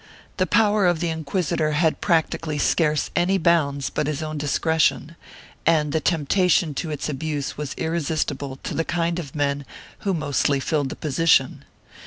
The 0.37 0.47
power 0.47 0.87
of 0.87 0.99
the 0.99 1.09
inquisitor 1.11 1.73
had 1.73 2.01
practically 2.01 2.57
scarce 2.57 3.11
any 3.15 3.37
bounds 3.37 3.91
but 3.91 4.07
his 4.07 4.23
own 4.23 4.35
discretion, 4.39 5.15
and 5.63 5.91
the 5.91 5.99
temptation 5.99 6.73
to 6.73 6.89
its 6.89 7.07
abuse 7.07 7.55
was 7.55 7.75
irre 7.75 8.01
sistible 8.01 8.57
to 8.63 8.73
the 8.73 8.83
kind 8.83 9.19
of 9.19 9.35
men 9.35 9.63
who 9.99 10.15
mostly 10.15 10.59
filled 10.59 10.89
the 10.89 10.95
position. 10.95 11.65